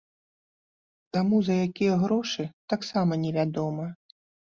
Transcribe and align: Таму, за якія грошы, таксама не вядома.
Таму, 1.17 1.35
за 1.51 1.55
якія 1.67 1.99
грошы, 2.07 2.49
таксама 2.75 3.23
не 3.27 3.31
вядома. 3.41 3.85